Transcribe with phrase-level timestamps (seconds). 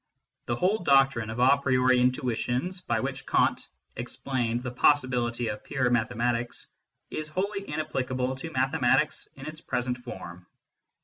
[0.47, 5.91] The whole doctrine of a priori intuitions, by which Kant explained the possibility of pure
[5.91, 6.65] mathematics,
[7.11, 10.47] is wholly inapplicable to mathematics in its present form.